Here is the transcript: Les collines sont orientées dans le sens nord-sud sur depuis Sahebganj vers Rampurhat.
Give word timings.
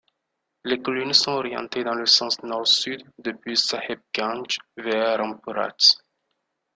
Les 0.63 0.79
collines 0.81 1.13
sont 1.13 1.29
orientées 1.33 1.83
dans 1.83 1.93
le 1.93 2.07
sens 2.07 2.41
nord-sud 2.41 3.01
sur 3.03 3.11
depuis 3.19 3.55
Sahebganj 3.55 4.57
vers 4.75 5.19
Rampurhat. 5.19 5.77